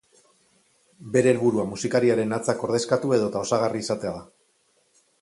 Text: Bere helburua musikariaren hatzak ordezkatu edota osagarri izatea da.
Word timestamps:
Bere 1.17 1.33
helburua 1.33 1.67
musikariaren 1.75 2.35
hatzak 2.39 2.65
ordezkatu 2.71 3.15
edota 3.21 3.47
osagarri 3.49 3.87
izatea 3.87 4.19
da. 4.21 4.29